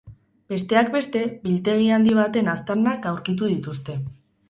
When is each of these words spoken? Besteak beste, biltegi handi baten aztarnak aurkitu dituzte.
Besteak 0.53 0.89
beste, 0.95 1.21
biltegi 1.45 1.91
handi 1.99 2.17
baten 2.23 2.53
aztarnak 2.57 3.09
aurkitu 3.15 3.55
dituzte. 3.57 4.01